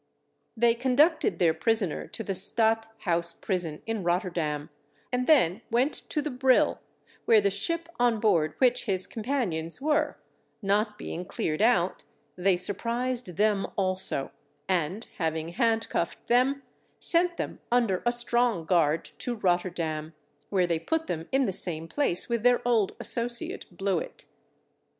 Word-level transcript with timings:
They 0.57 0.73
conducted 0.73 1.37
their 1.37 1.53
prisoner 1.53 2.07
to 2.07 2.23
the 2.23 2.33
Stadt 2.33 2.87
House 3.01 3.33
Prison 3.33 3.83
in 3.85 4.01
Rotterdam, 4.03 4.71
and 5.11 5.27
then 5.27 5.61
went 5.69 5.93
to 6.09 6.23
the 6.23 6.31
Brill, 6.31 6.79
where 7.25 7.39
the 7.39 7.51
ship 7.51 7.87
on 7.99 8.19
board 8.19 8.55
which 8.57 8.85
his 8.85 9.05
companions 9.05 9.79
were, 9.79 10.17
not 10.59 10.97
being 10.97 11.23
cleared 11.23 11.61
out, 11.61 12.03
they 12.35 12.57
surprised 12.57 13.37
them 13.37 13.67
also, 13.75 14.31
and 14.67 15.07
having 15.19 15.49
handcuffed 15.49 16.25
them, 16.25 16.63
sent 16.99 17.37
them 17.37 17.59
under 17.71 18.01
a 18.03 18.11
strong 18.11 18.65
guard 18.65 19.11
to 19.19 19.35
Rotterdam, 19.35 20.15
where 20.49 20.65
they 20.65 20.79
put 20.79 21.05
them 21.05 21.29
in 21.31 21.45
the 21.45 21.53
same 21.53 21.87
place 21.87 22.27
with 22.27 22.41
their 22.41 22.67
old 22.67 22.95
associate 22.99 23.67
Blewit. 23.69 24.25